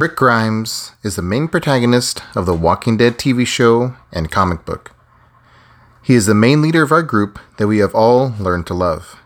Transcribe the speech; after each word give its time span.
Rick 0.00 0.16
Grimes 0.16 0.92
is 1.02 1.16
the 1.16 1.20
main 1.20 1.46
protagonist 1.46 2.22
of 2.34 2.46
the 2.46 2.54
Walking 2.54 2.96
Dead 2.96 3.18
TV 3.18 3.46
show 3.46 3.96
and 4.10 4.30
comic 4.30 4.64
book. 4.64 4.96
He 6.02 6.14
is 6.14 6.24
the 6.24 6.34
main 6.34 6.62
leader 6.62 6.82
of 6.82 6.90
our 6.90 7.02
group 7.02 7.38
that 7.58 7.66
we 7.66 7.80
have 7.80 7.94
all 7.94 8.32
learned 8.38 8.66
to 8.68 8.72
love. 8.72 9.16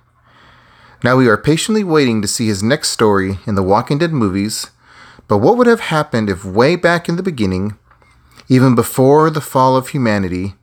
Now 1.04 1.16
we 1.16 1.28
are 1.28 1.36
patiently 1.36 1.84
waiting 1.84 2.20
to 2.22 2.26
see 2.26 2.48
his 2.48 2.60
next 2.60 2.88
story 2.88 3.38
in 3.46 3.54
the 3.54 3.62
Walking 3.62 3.98
Dead 3.98 4.10
movies, 4.10 4.72
but 5.28 5.38
what 5.38 5.56
would 5.56 5.68
have 5.68 5.78
happened 5.78 6.28
if 6.28 6.44
way 6.44 6.74
back 6.74 7.08
in 7.08 7.14
the 7.14 7.22
beginning, 7.22 7.78
even 8.48 8.74
before 8.74 9.30
the 9.30 9.40
fall 9.40 9.76
of 9.76 9.90
humanity, 9.90 10.54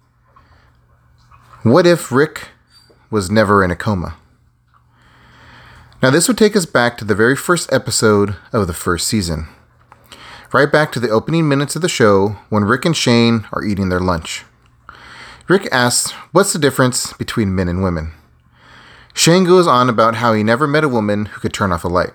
what 1.63 1.87
if 1.87 2.11
Rick 2.11 2.49
was 3.09 3.31
never 3.31 3.63
in 3.63 3.71
a 3.71 3.77
coma? 3.77 4.17
Now, 6.03 6.09
this 6.09 6.27
would 6.27 6.37
take 6.37 6.57
us 6.57 6.65
back 6.65 6.97
to 6.97 7.05
the 7.05 7.15
very 7.15 7.37
first 7.37 7.71
episode 7.71 8.35
of 8.51 8.67
the 8.67 8.73
first 8.73 9.07
season. 9.07 9.47
Right 10.53 10.69
back 10.69 10.91
to 10.91 10.99
the 10.99 11.09
opening 11.09 11.47
minutes 11.47 11.77
of 11.77 11.81
the 11.81 11.87
show 11.87 12.35
when 12.49 12.65
Rick 12.65 12.83
and 12.83 12.95
Shane 12.95 13.47
are 13.53 13.63
eating 13.63 13.87
their 13.87 14.01
lunch. 14.01 14.43
Rick 15.47 15.69
asks, 15.71 16.11
What's 16.33 16.51
the 16.51 16.59
difference 16.59 17.13
between 17.13 17.55
men 17.55 17.69
and 17.69 17.81
women? 17.81 18.11
Shane 19.13 19.45
goes 19.45 19.65
on 19.65 19.87
about 19.87 20.15
how 20.15 20.33
he 20.33 20.43
never 20.43 20.67
met 20.67 20.83
a 20.83 20.89
woman 20.89 21.27
who 21.27 21.39
could 21.39 21.53
turn 21.53 21.71
off 21.71 21.85
a 21.85 21.87
light. 21.87 22.11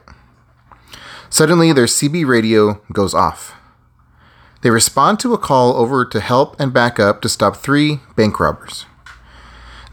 Suddenly, 1.31 1.73
their 1.73 1.87
CB 1.87 2.27
radio 2.27 2.83
goes 2.93 3.15
off. 3.15 3.55
They 4.61 4.71
respond 4.71 5.19
to 5.21 5.33
a 5.33 5.39
call 5.39 5.75
over 5.75 6.05
to 6.05 6.21
help 6.21 6.61
and 6.61 6.75
back 6.75 7.01
up 7.01 7.23
to 7.23 7.31
stop 7.31 7.57
three 7.57 8.01
bank 8.17 8.39
robbers. 8.39 8.85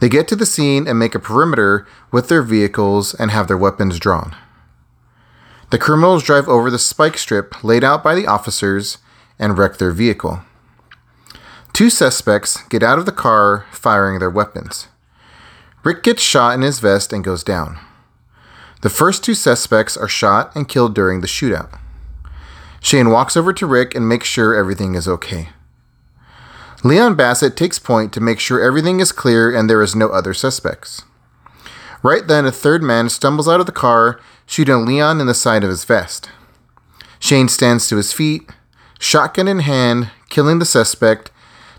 They 0.02 0.10
get 0.10 0.28
to 0.28 0.36
the 0.36 0.46
scene 0.46 0.86
and 0.86 1.00
make 1.00 1.16
a 1.16 1.20
perimeter 1.20 1.88
with 2.12 2.28
their 2.28 2.42
vehicles 2.42 3.14
and 3.14 3.32
have 3.32 3.48
their 3.48 3.58
weapons 3.58 4.00
drawn. 4.00 4.36
The 5.74 5.80
criminals 5.80 6.22
drive 6.22 6.48
over 6.48 6.70
the 6.70 6.78
spike 6.78 7.18
strip 7.18 7.64
laid 7.64 7.84
out 7.84 8.04
by 8.04 8.14
the 8.14 8.28
officers 8.28 9.00
and 9.40 9.58
wreck 9.58 9.78
their 9.78 9.90
vehicle. 9.90 10.44
Two 11.74 11.90
suspects 11.90 12.62
get 12.68 12.84
out 12.84 13.00
of 13.00 13.08
the 13.08 13.12
car 13.12 13.66
firing 13.72 14.20
their 14.20 14.30
weapons. 14.30 14.88
Rick 15.84 16.04
gets 16.04 16.22
shot 16.22 16.54
in 16.54 16.62
his 16.62 16.78
vest 16.78 17.12
and 17.12 17.24
goes 17.24 17.44
down. 17.44 17.80
The 18.84 18.92
first 18.92 19.24
two 19.24 19.34
suspects 19.34 19.98
are 19.98 20.08
shot 20.08 20.56
and 20.56 20.70
killed 20.70 20.94
during 20.94 21.22
the 21.22 21.28
shootout. 21.28 21.80
Shane 22.80 23.10
walks 23.10 23.36
over 23.36 23.52
to 23.54 23.66
Rick 23.66 23.96
and 23.96 24.08
makes 24.08 24.28
sure 24.28 24.54
everything 24.54 24.94
is 24.94 25.08
okay. 25.08 25.50
Leon 26.84 27.16
Bassett 27.16 27.58
takes 27.58 27.80
point 27.80 28.14
to 28.14 28.22
make 28.22 28.40
sure 28.40 28.62
everything 28.62 29.00
is 29.00 29.12
clear 29.12 29.50
and 29.50 29.68
there 29.68 29.82
is 29.82 29.96
no 29.96 30.10
other 30.10 30.36
suspects. 30.36 31.02
Right 32.04 32.28
then, 32.28 32.46
a 32.46 32.52
third 32.52 32.84
man 32.84 33.08
stumbles 33.08 33.48
out 33.48 33.62
of 33.62 33.66
the 33.66 33.72
car, 33.72 34.20
shooting 34.46 34.86
Leon 34.86 35.22
in 35.22 35.28
the 35.28 35.34
side 35.34 35.64
of 35.64 35.70
his 35.70 35.86
vest. 35.86 36.30
Shane 37.18 37.48
stands 37.48 37.88
to 37.88 37.96
his 37.96 38.12
feet, 38.12 38.44
shotgun 39.00 39.48
in 39.48 39.60
hand, 39.60 40.12
killing 40.30 40.60
the 40.60 40.66
suspect, 40.66 41.32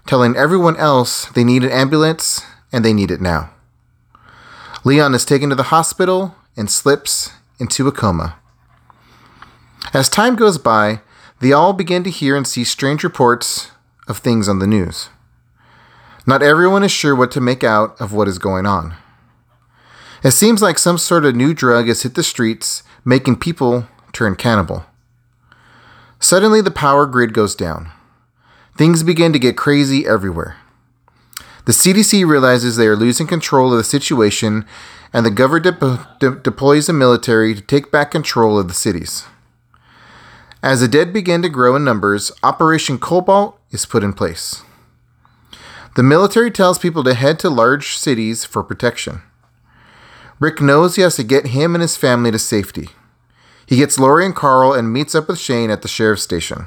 telling 0.07 0.35
everyone 0.35 0.79
else 0.79 1.27
they 1.27 1.45
need 1.45 1.63
an 1.63 1.71
ambulance 1.71 2.41
and 2.73 2.83
they 2.83 2.95
need 2.95 3.11
it 3.11 3.21
now. 3.21 3.51
Leon 4.83 5.15
is 5.15 5.27
taken 5.27 5.51
to 5.51 5.55
the 5.55 5.65
hospital 5.65 6.35
and 6.57 6.71
slips 6.71 7.31
into 7.59 7.87
a 7.87 7.93
coma. 7.93 8.37
As 9.93 10.09
time 10.09 10.37
goes 10.37 10.57
by, 10.57 11.03
they 11.41 11.53
all 11.53 11.75
begin 11.75 12.03
to 12.05 12.11
hear 12.11 12.35
and 12.35 12.47
see 12.47 12.65
strange 12.65 13.05
reports 13.05 13.71
of 14.09 14.19
things 14.19 14.49
on 14.49 14.59
the 14.59 14.67
news. 14.67 15.11
Not 16.27 16.43
everyone 16.43 16.83
is 16.83 16.91
sure 16.91 17.15
what 17.15 17.31
to 17.33 17.41
make 17.41 17.63
out 17.63 18.01
of 18.01 18.15
what 18.15 18.29
is 18.29 18.39
going 18.39 18.65
on. 18.65 18.95
It 20.25 20.31
seems 20.31 20.63
like 20.63 20.79
some 20.79 20.97
sort 20.97 21.27
of 21.27 21.37
new 21.37 21.53
drug 21.53 21.87
has 21.87 22.03
hit 22.03 22.15
the 22.15 22.23
streets, 22.23 22.83
making 23.05 23.37
people 23.37 23.87
turn 24.15 24.37
cannibal. 24.37 24.87
Suddenly, 26.19 26.63
the 26.63 26.71
power 26.71 27.05
grid 27.05 27.35
goes 27.35 27.55
down. 27.55 27.91
Things 28.75 29.03
begin 29.03 29.35
to 29.35 29.39
get 29.39 29.59
crazy 29.59 30.07
everywhere. 30.07 30.57
The 31.67 31.73
CDC 31.73 32.27
realizes 32.27 32.77
they 32.77 32.87
are 32.87 32.97
losing 32.97 33.27
control 33.27 33.73
of 33.73 33.77
the 33.77 33.85
situation, 33.85 34.65
and 35.13 35.27
the 35.27 35.31
government 35.31 35.79
de- 35.79 36.09
de- 36.21 36.41
deploys 36.41 36.87
the 36.87 36.95
military 36.95 37.55
to 37.55 37.61
take 37.61 37.93
back 37.93 38.11
control 38.11 38.59
of 38.59 38.69
the 38.69 38.75
cities. 38.75 39.27
As 40.63 40.81
the 40.81 40.89
dead 40.89 41.13
begin 41.13 41.43
to 41.43 41.51
grow 41.51 41.77
in 41.77 41.85
numbers, 41.85 42.33
Operation 42.43 42.99
Cobalt 42.99 43.61
is 43.71 43.85
put 43.85 44.03
in 44.03 44.15
place. 44.15 44.63
The 45.97 46.03
military 46.03 46.51
tells 46.51 46.79
people 46.79 47.05
to 47.05 47.13
head 47.13 47.39
to 47.41 47.51
large 47.51 47.99
cities 47.99 48.47
for 48.47 48.63
protection. 48.63 49.21
Rick 50.45 50.61
knows 50.61 50.97
he 50.97 51.01
has 51.01 51.17
to 51.17 51.25
get 51.25 51.47
him 51.47 51.75
and 51.75 51.81
his 51.81 51.97
family 51.97 52.31
to 52.31 52.39
safety. 52.39 52.91
He 53.65 53.79
gets 53.79 53.99
Lori 53.99 54.27
and 54.27 54.37
Carl 54.37 54.75
and 54.75 54.93
meets 54.93 55.15
up 55.15 55.27
with 55.27 55.39
Shane 55.39 55.71
at 55.71 55.81
the 55.81 55.89
sheriff's 55.89 56.23
station. 56.23 56.67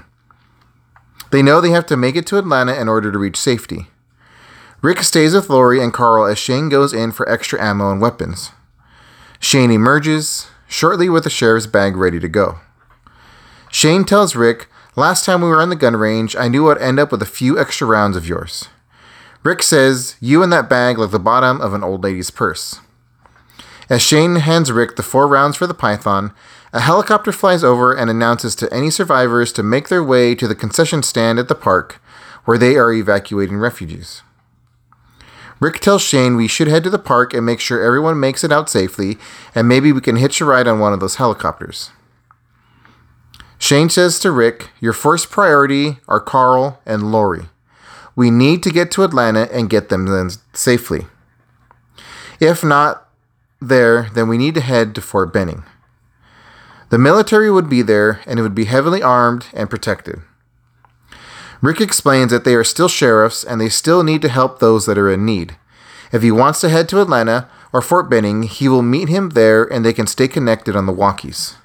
They 1.30 1.44
know 1.44 1.62
they 1.62 1.70
have 1.70 1.86
to 1.86 1.96
make 1.96 2.16
it 2.16 2.26
to 2.26 2.40
Atlanta 2.40 2.74
in 2.74 2.90
order 2.90 3.12
to 3.12 3.20
reach 3.20 3.38
safety. 3.38 3.86
Rick 4.82 5.04
stays 5.04 5.36
with 5.36 5.52
Lori 5.52 5.80
and 5.80 5.94
Carl 5.94 6.26
as 6.26 6.40
Shane 6.40 6.70
goes 6.70 6.92
in 6.92 7.12
for 7.12 7.30
extra 7.30 7.62
ammo 7.62 7.92
and 7.92 8.02
weapons. 8.02 8.50
Shane 9.40 9.70
emerges, 9.70 10.48
shortly 10.68 11.08
with 11.08 11.24
the 11.24 11.30
sheriff's 11.30 11.68
bag 11.68 11.96
ready 11.96 12.20
to 12.20 12.28
go. 12.28 12.58
Shane 13.72 14.06
tells 14.06 14.36
Rick, 14.36 14.70
Last 14.96 15.24
time 15.24 15.42
we 15.42 15.50
were 15.50 15.62
on 15.62 15.70
the 15.70 15.76
gun 15.76 15.96
range, 15.96 16.36
I 16.36 16.48
knew 16.48 16.72
I'd 16.72 16.80
end 16.80 16.98
up 16.98 17.12
with 17.12 17.22
a 17.22 17.28
few 17.28 17.60
extra 17.60 17.86
rounds 17.86 18.18
of 18.18 18.28
yours. 18.28 18.70
Rick 19.44 19.62
says, 19.62 20.16
You 20.20 20.42
and 20.42 20.52
that 20.52 20.68
bag 20.68 20.98
like 20.98 21.12
the 21.12 21.20
bottom 21.20 21.62
of 21.62 21.76
an 21.76 21.84
old 21.84 22.04
lady's 22.04 22.32
purse. 22.32 22.80
As 23.90 24.02
Shane 24.02 24.36
hands 24.36 24.72
Rick 24.72 24.96
the 24.96 25.04
four 25.04 25.28
rounds 25.28 25.56
for 25.56 25.66
the 25.66 25.74
Python, 25.74 26.34
a 26.74 26.82
helicopter 26.82 27.32
flies 27.32 27.64
over 27.64 27.94
and 27.94 28.10
announces 28.10 28.54
to 28.56 28.74
any 28.74 28.90
survivors 28.90 29.54
to 29.54 29.64
make 29.64 29.88
their 29.88 30.04
way 30.04 30.36
to 30.36 30.48
the 30.48 30.56
concession 30.56 31.02
stand 31.04 31.40
at 31.40 31.48
the 31.48 31.56
park, 31.56 32.02
where 32.46 32.58
they 32.58 32.76
are 32.76 32.92
evacuating 32.92 33.58
refugees. 33.58 34.24
Rick 35.60 35.80
tells 35.80 36.02
Shane 36.02 36.36
we 36.36 36.48
should 36.48 36.68
head 36.68 36.84
to 36.84 36.90
the 36.90 37.00
park 37.00 37.34
and 37.34 37.46
make 37.46 37.60
sure 37.60 37.82
everyone 37.82 38.20
makes 38.20 38.44
it 38.44 38.52
out 38.52 38.70
safely, 38.70 39.18
and 39.56 39.68
maybe 39.68 39.92
we 39.92 40.02
can 40.02 40.18
hitch 40.18 40.40
a 40.42 40.46
ride 40.46 40.68
on 40.68 40.80
one 40.80 40.94
of 40.94 41.00
those 41.00 41.16
helicopters. 41.16 41.92
Shane 43.58 43.90
says 43.90 44.20
to 44.20 44.32
Rick, 44.32 44.70
Your 44.80 44.94
first 44.94 45.32
priority 45.32 45.98
are 46.08 46.20
Carl 46.20 46.80
and 46.86 47.12
Lori. 47.12 47.46
We 48.16 48.30
need 48.30 48.62
to 48.64 48.72
get 48.72 48.92
to 48.92 49.04
Atlanta 49.04 49.50
and 49.52 49.70
get 49.70 49.90
them 49.90 50.06
then 50.06 50.30
safely. 50.54 51.08
If 52.40 52.64
not, 52.64 53.07
there, 53.62 54.10
then 54.14 54.28
we 54.28 54.38
need 54.38 54.56
to 54.56 54.62
head 54.62 54.94
to 54.96 55.02
Fort 55.02 55.34
Benning. 55.34 55.64
The 56.90 56.98
military 56.98 57.52
would 57.52 57.70
be 57.70 57.82
there, 57.82 58.22
and 58.26 58.40
it 58.40 58.42
would 58.42 58.56
be 58.56 58.66
heavily 58.66 59.02
armed 59.02 59.48
and 59.54 59.70
protected. 59.70 60.22
Rick 61.62 61.82
explains 61.82 62.32
that 62.32 62.44
they 62.44 62.54
are 62.54 62.64
still 62.64 62.88
sheriffs 62.88 63.44
and 63.44 63.60
they 63.60 63.70
still 63.70 64.04
need 64.04 64.22
to 64.22 64.30
help 64.30 64.60
those 64.60 64.86
that 64.86 64.98
are 64.98 65.12
in 65.12 65.26
need. 65.26 65.58
If 66.12 66.22
he 66.22 66.32
wants 66.32 66.62
to 66.62 66.70
head 66.70 66.88
to 66.90 67.02
Atlanta 67.02 67.50
or 67.74 67.82
Fort 67.82 68.10
Benning, 68.10 68.44
he 68.44 68.70
will 68.70 68.84
meet 68.84 69.10
him 69.10 69.30
there 69.30 69.64
and 69.64 69.84
they 69.84 69.94
can 69.94 70.08
stay 70.08 70.28
connected 70.28 70.76
on 70.76 70.86
the 70.86 70.94
walkies. 70.94 71.56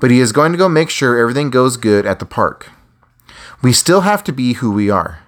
But 0.00 0.10
he 0.10 0.20
is 0.20 0.32
going 0.32 0.52
to 0.52 0.58
go 0.58 0.68
make 0.68 0.90
sure 0.90 1.18
everything 1.18 1.50
goes 1.50 1.76
good 1.76 2.06
at 2.06 2.20
the 2.20 2.26
park. 2.26 2.70
We 3.62 3.72
still 3.72 4.02
have 4.02 4.22
to 4.24 4.32
be 4.32 4.54
who 4.54 4.70
we 4.70 4.88
are. 4.88 5.20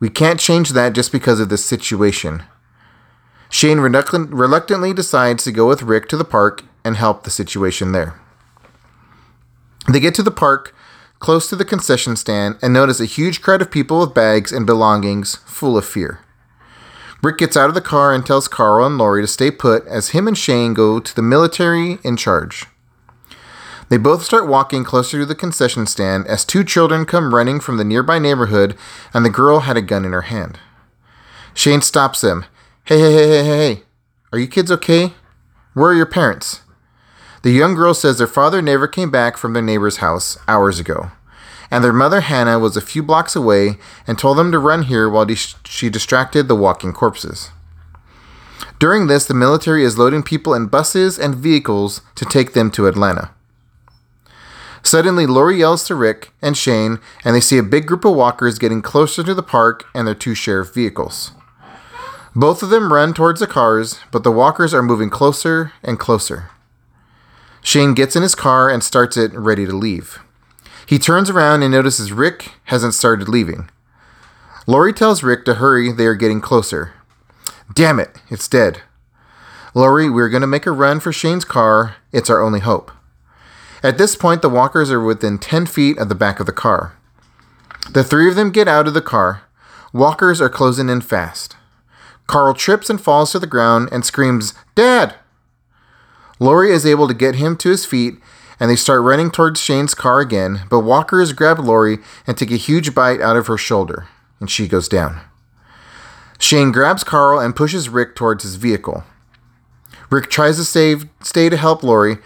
We 0.00 0.10
can't 0.10 0.40
change 0.40 0.70
that 0.70 0.92
just 0.92 1.12
because 1.12 1.40
of 1.40 1.48
this 1.48 1.64
situation. 1.64 2.42
Shane 3.54 3.78
reluctantly 3.78 4.92
decides 4.92 5.44
to 5.44 5.52
go 5.52 5.68
with 5.68 5.82
Rick 5.82 6.08
to 6.08 6.16
the 6.16 6.24
park 6.24 6.64
and 6.84 6.96
help 6.96 7.22
the 7.22 7.30
situation 7.30 7.92
there. 7.92 8.20
They 9.88 10.00
get 10.00 10.12
to 10.16 10.24
the 10.24 10.32
park, 10.32 10.74
close 11.20 11.48
to 11.50 11.54
the 11.54 11.64
concession 11.64 12.16
stand, 12.16 12.58
and 12.60 12.72
notice 12.72 12.98
a 12.98 13.04
huge 13.04 13.42
crowd 13.42 13.62
of 13.62 13.70
people 13.70 14.00
with 14.00 14.12
bags 14.12 14.50
and 14.50 14.66
belongings, 14.66 15.36
full 15.46 15.78
of 15.78 15.84
fear. 15.84 16.18
Rick 17.22 17.38
gets 17.38 17.56
out 17.56 17.68
of 17.68 17.76
the 17.76 17.80
car 17.80 18.12
and 18.12 18.26
tells 18.26 18.48
Carl 18.48 18.84
and 18.84 18.98
Lori 18.98 19.22
to 19.22 19.28
stay 19.28 19.52
put 19.52 19.86
as 19.86 20.08
him 20.08 20.26
and 20.26 20.36
Shane 20.36 20.74
go 20.74 20.98
to 20.98 21.14
the 21.14 21.22
military 21.22 21.98
in 22.02 22.16
charge. 22.16 22.66
They 23.88 23.98
both 23.98 24.24
start 24.24 24.48
walking 24.48 24.82
closer 24.82 25.20
to 25.20 25.26
the 25.26 25.36
concession 25.36 25.86
stand 25.86 26.26
as 26.26 26.44
two 26.44 26.64
children 26.64 27.06
come 27.06 27.32
running 27.32 27.60
from 27.60 27.76
the 27.76 27.84
nearby 27.84 28.18
neighborhood, 28.18 28.76
and 29.14 29.24
the 29.24 29.30
girl 29.30 29.60
had 29.60 29.76
a 29.76 29.80
gun 29.80 30.04
in 30.04 30.10
her 30.10 30.22
hand. 30.22 30.58
Shane 31.54 31.82
stops 31.82 32.20
them 32.20 32.46
Hey, 32.86 32.98
hey, 32.98 33.12
hey, 33.14 33.28
hey, 33.28 33.44
hey, 33.44 33.82
are 34.30 34.38
you 34.38 34.46
kids 34.46 34.70
okay? 34.70 35.14
Where 35.72 35.92
are 35.92 35.94
your 35.94 36.04
parents? 36.04 36.60
The 37.42 37.50
young 37.50 37.74
girl 37.74 37.94
says 37.94 38.18
their 38.18 38.26
father 38.26 38.60
never 38.60 38.86
came 38.86 39.10
back 39.10 39.38
from 39.38 39.54
their 39.54 39.62
neighbor's 39.62 39.96
house 40.04 40.36
hours 40.46 40.78
ago, 40.78 41.10
and 41.70 41.82
their 41.82 41.94
mother 41.94 42.20
Hannah 42.20 42.58
was 42.58 42.76
a 42.76 42.82
few 42.82 43.02
blocks 43.02 43.34
away 43.34 43.78
and 44.06 44.18
told 44.18 44.36
them 44.36 44.52
to 44.52 44.58
run 44.58 44.82
here 44.82 45.08
while 45.08 45.26
she 45.64 45.88
distracted 45.88 46.46
the 46.46 46.54
walking 46.54 46.92
corpses. 46.92 47.48
During 48.78 49.06
this, 49.06 49.24
the 49.24 49.32
military 49.32 49.82
is 49.82 49.96
loading 49.96 50.22
people 50.22 50.52
in 50.52 50.66
buses 50.66 51.18
and 51.18 51.34
vehicles 51.34 52.02
to 52.16 52.26
take 52.26 52.52
them 52.52 52.70
to 52.72 52.86
Atlanta. 52.86 53.30
Suddenly, 54.82 55.24
Lori 55.24 55.60
yells 55.60 55.86
to 55.86 55.94
Rick 55.94 56.32
and 56.42 56.54
Shane, 56.54 56.98
and 57.24 57.34
they 57.34 57.40
see 57.40 57.56
a 57.56 57.62
big 57.62 57.86
group 57.86 58.04
of 58.04 58.14
walkers 58.14 58.58
getting 58.58 58.82
closer 58.82 59.22
to 59.22 59.32
the 59.32 59.42
park 59.42 59.86
and 59.94 60.06
their 60.06 60.14
two 60.14 60.34
sheriff 60.34 60.74
vehicles. 60.74 61.32
Both 62.36 62.62
of 62.62 62.70
them 62.70 62.92
run 62.92 63.14
towards 63.14 63.40
the 63.40 63.46
cars, 63.46 64.00
but 64.10 64.24
the 64.24 64.32
walkers 64.32 64.74
are 64.74 64.82
moving 64.82 65.10
closer 65.10 65.72
and 65.82 65.98
closer. 65.98 66.50
Shane 67.62 67.94
gets 67.94 68.16
in 68.16 68.22
his 68.22 68.34
car 68.34 68.68
and 68.68 68.82
starts 68.82 69.16
it 69.16 69.32
ready 69.32 69.64
to 69.66 69.72
leave. 69.72 70.18
He 70.86 70.98
turns 70.98 71.30
around 71.30 71.62
and 71.62 71.72
notices 71.72 72.12
Rick 72.12 72.52
hasn't 72.64 72.94
started 72.94 73.28
leaving. 73.28 73.70
Lori 74.66 74.92
tells 74.92 75.22
Rick 75.22 75.44
to 75.44 75.54
hurry, 75.54 75.92
they 75.92 76.06
are 76.06 76.14
getting 76.14 76.40
closer. 76.40 76.92
Damn 77.72 78.00
it, 78.00 78.18
it's 78.30 78.48
dead. 78.48 78.82
Lori, 79.74 80.10
we're 80.10 80.28
going 80.28 80.40
to 80.40 80.46
make 80.46 80.66
a 80.66 80.72
run 80.72 81.00
for 81.00 81.12
Shane's 81.12 81.44
car. 81.44 81.96
It's 82.12 82.30
our 82.30 82.42
only 82.42 82.60
hope. 82.60 82.90
At 83.82 83.98
this 83.98 84.16
point, 84.16 84.42
the 84.42 84.48
walkers 84.48 84.90
are 84.90 85.02
within 85.02 85.38
10 85.38 85.66
feet 85.66 85.98
of 85.98 86.08
the 86.08 86.14
back 86.14 86.40
of 86.40 86.46
the 86.46 86.52
car. 86.52 86.96
The 87.90 88.04
three 88.04 88.28
of 88.28 88.34
them 88.34 88.50
get 88.50 88.68
out 88.68 88.88
of 88.88 88.94
the 88.94 89.02
car. 89.02 89.42
Walkers 89.92 90.40
are 90.40 90.48
closing 90.48 90.88
in 90.88 91.00
fast. 91.00 91.53
Carl 92.26 92.54
trips 92.54 92.88
and 92.88 93.00
falls 93.00 93.32
to 93.32 93.38
the 93.38 93.46
ground 93.46 93.88
and 93.92 94.04
screams, 94.04 94.54
Dad! 94.74 95.14
Lori 96.38 96.70
is 96.70 96.84
able 96.84 97.06
to 97.08 97.14
get 97.14 97.36
him 97.36 97.56
to 97.58 97.70
his 97.70 97.84
feet 97.86 98.14
and 98.60 98.70
they 98.70 98.76
start 98.76 99.02
running 99.02 99.30
towards 99.30 99.60
Shane's 99.60 99.94
car 99.94 100.20
again, 100.20 100.62
but 100.70 100.80
Walker 100.80 101.20
has 101.20 101.32
grabbed 101.32 101.60
Lori 101.60 101.98
and 102.26 102.36
take 102.36 102.50
a 102.50 102.56
huge 102.56 102.94
bite 102.94 103.20
out 103.20 103.36
of 103.36 103.46
her 103.46 103.58
shoulder, 103.58 104.06
and 104.40 104.50
she 104.50 104.68
goes 104.68 104.88
down. 104.88 105.20
Shane 106.38 106.72
grabs 106.72 107.04
Carl 107.04 107.40
and 107.40 107.56
pushes 107.56 107.88
Rick 107.88 108.14
towards 108.14 108.42
his 108.42 108.56
vehicle. 108.56 109.04
Rick 110.10 110.30
tries 110.30 110.56
to 110.56 110.64
save, 110.64 111.06
stay 111.22 111.48
to 111.48 111.56
help 111.56 111.82
Lori, 111.82 112.18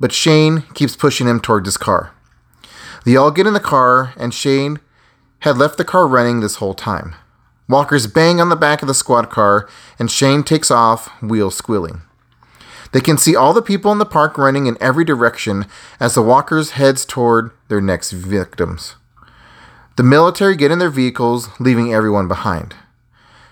but 0.00 0.12
Shane 0.12 0.62
keeps 0.74 0.96
pushing 0.96 1.26
him 1.26 1.40
toward 1.40 1.64
his 1.64 1.76
car. 1.76 2.12
They 3.04 3.16
all 3.16 3.30
get 3.30 3.46
in 3.46 3.54
the 3.54 3.60
car, 3.60 4.12
and 4.16 4.34
Shane 4.34 4.80
had 5.40 5.58
left 5.58 5.78
the 5.78 5.84
car 5.84 6.06
running 6.06 6.40
this 6.40 6.56
whole 6.56 6.74
time. 6.74 7.14
Walkers 7.68 8.06
bang 8.06 8.40
on 8.40 8.50
the 8.50 8.56
back 8.56 8.82
of 8.82 8.88
the 8.88 8.94
squad 8.94 9.30
car, 9.30 9.68
and 9.98 10.10
Shane 10.10 10.42
takes 10.42 10.70
off, 10.70 11.08
wheels 11.22 11.56
squealing. 11.56 12.02
They 12.92 13.00
can 13.00 13.18
see 13.18 13.34
all 13.34 13.52
the 13.52 13.62
people 13.62 13.90
in 13.90 13.98
the 13.98 14.06
park 14.06 14.38
running 14.38 14.66
in 14.66 14.76
every 14.80 15.04
direction 15.04 15.66
as 15.98 16.14
the 16.14 16.22
walkers 16.22 16.72
heads 16.72 17.04
toward 17.04 17.50
their 17.68 17.80
next 17.80 18.12
victims. 18.12 18.94
The 19.96 20.02
military 20.02 20.56
get 20.56 20.70
in 20.70 20.78
their 20.78 20.90
vehicles, 20.90 21.48
leaving 21.58 21.92
everyone 21.92 22.28
behind. 22.28 22.74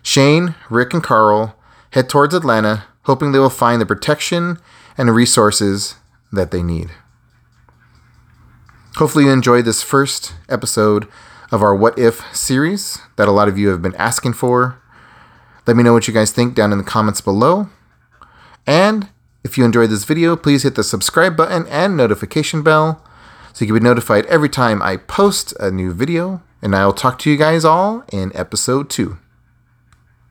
Shane, 0.03 0.55
Rick, 0.71 0.93
and 0.93 1.03
Carl 1.03 1.57
head 1.91 2.09
towards 2.09 2.35
Atlanta, 2.35 2.85
hoping 3.05 3.33
they 3.33 3.39
will 3.39 3.51
find 3.51 3.81
the 3.81 3.87
protection 3.87 4.59
and 4.97 5.15
resources 5.15 5.97
that 6.31 6.51
they 6.51 6.63
need. 6.63 6.91
Hopefully, 8.97 9.25
you 9.25 9.31
enjoyed 9.31 9.65
this 9.65 9.83
first 9.83 10.35
episode 10.49 11.09
of 11.53 11.63
our 11.63 11.75
What 11.75 11.99
If 11.99 12.25
series 12.35 12.99
that 13.17 13.29
a 13.29 13.33
lot 13.33 13.47
of 13.47 13.59
you 13.59 13.69
have 13.69 13.83
been 13.83 13.95
asking 13.97 14.33
for. 14.33 14.83
Let 15.67 15.77
me 15.77 15.85
know 15.85 15.93
what 15.93 16.09
you 16.09 16.15
guys 16.15 16.33
think 16.33 16.55
down 16.55 16.73
in 16.73 16.79
the 16.79 16.85
comments 16.85 17.21
below. 17.21 17.69
And 18.67 19.11
if 19.45 19.57
you 19.57 19.65
enjoyed 19.65 19.91
this 19.91 20.05
video, 20.05 20.35
please 20.35 20.63
hit 20.65 20.75
the 20.75 20.83
subscribe 20.83 21.37
button 21.37 21.67
and 21.69 21.97
notification 21.97 22.63
bell 22.63 23.05
so 23.53 23.65
you 23.65 23.69
can 23.69 23.81
be 23.81 23.85
notified 23.85 24.27
every 24.27 24.49
time 24.49 24.83
I 24.83 24.97
post 24.97 25.53
a 25.61 25.71
new 25.71 25.93
video. 25.93 26.43
And 26.63 26.75
I 26.75 26.87
will 26.87 26.93
talk 26.93 27.19
to 27.21 27.31
you 27.31 27.37
guys 27.37 27.65
all 27.65 28.05
in 28.13 28.35
episode 28.35 28.89
2. 28.89 29.19